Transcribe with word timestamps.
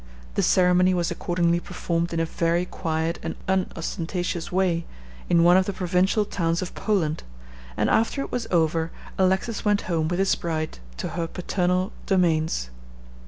The 0.33 0.41
ceremony 0.41 0.95
was 0.95 1.11
accordingly 1.11 1.59
performed 1.59 2.11
in 2.11 2.19
a 2.19 2.25
very 2.25 2.65
quiet 2.65 3.19
and 3.21 3.35
unostentatious 3.47 4.51
way, 4.51 4.83
in 5.29 5.43
one 5.43 5.57
of 5.57 5.67
the 5.67 5.73
provincial 5.73 6.25
towns 6.25 6.63
of 6.63 6.73
Poland, 6.73 7.21
and 7.77 7.87
after 7.87 8.21
it 8.21 8.31
was 8.31 8.47
over 8.49 8.89
Alexis 9.19 9.63
went 9.63 9.81
home 9.81 10.07
with 10.07 10.17
his 10.17 10.33
bride 10.33 10.79
to 10.97 11.09
her 11.09 11.27
paternal 11.27 11.91
domains. 12.07 12.71